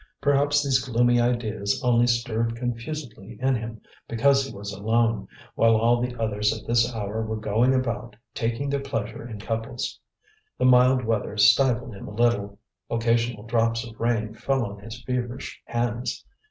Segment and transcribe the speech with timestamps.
[0.19, 6.01] Perhaps these gloomy ideas only stirred confusedly in him because he was alone, while all
[6.01, 9.99] the others at this hour were going about taking their pleasure in couples.
[10.57, 12.57] The mild weather stifled him a little,
[12.89, 16.25] occasional drops of rain fell on his feverish hands.